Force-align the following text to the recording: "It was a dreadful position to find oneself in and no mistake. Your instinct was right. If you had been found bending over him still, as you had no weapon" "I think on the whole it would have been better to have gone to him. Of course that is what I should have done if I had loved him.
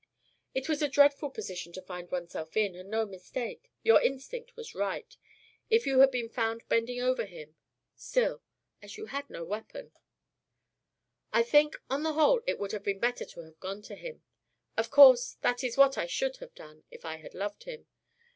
"It 0.55 0.67
was 0.67 0.81
a 0.81 0.89
dreadful 0.89 1.29
position 1.29 1.71
to 1.73 1.81
find 1.83 2.09
oneself 2.09 2.57
in 2.57 2.73
and 2.73 2.89
no 2.89 3.05
mistake. 3.05 3.69
Your 3.83 4.01
instinct 4.01 4.55
was 4.55 4.73
right. 4.73 5.15
If 5.69 5.85
you 5.85 5.99
had 5.99 6.09
been 6.09 6.27
found 6.27 6.67
bending 6.67 6.99
over 6.99 7.23
him 7.23 7.55
still, 7.95 8.41
as 8.81 8.97
you 8.97 9.05
had 9.05 9.29
no 9.29 9.45
weapon" 9.45 9.91
"I 11.31 11.43
think 11.43 11.75
on 11.87 12.01
the 12.01 12.13
whole 12.13 12.41
it 12.47 12.57
would 12.57 12.71
have 12.71 12.81
been 12.81 12.97
better 12.97 13.25
to 13.25 13.41
have 13.43 13.59
gone 13.59 13.83
to 13.83 13.95
him. 13.95 14.23
Of 14.75 14.89
course 14.89 15.33
that 15.41 15.63
is 15.63 15.77
what 15.77 15.99
I 15.99 16.07
should 16.07 16.37
have 16.37 16.55
done 16.55 16.83
if 16.89 17.05
I 17.05 17.17
had 17.17 17.35
loved 17.35 17.65
him. 17.65 17.85